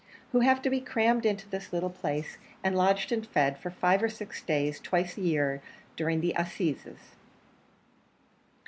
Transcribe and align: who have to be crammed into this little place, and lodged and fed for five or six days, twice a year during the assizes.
who 0.31 0.39
have 0.39 0.63
to 0.63 0.69
be 0.71 0.81
crammed 0.81 1.27
into 1.27 1.47
this 1.49 1.71
little 1.71 1.91
place, 1.91 2.39
and 2.63 2.75
lodged 2.75 3.11
and 3.11 3.27
fed 3.27 3.59
for 3.59 3.69
five 3.69 4.01
or 4.01 4.09
six 4.09 4.41
days, 4.41 4.79
twice 4.79 5.15
a 5.15 5.21
year 5.21 5.61
during 5.95 6.21
the 6.21 6.33
assizes. 6.35 6.97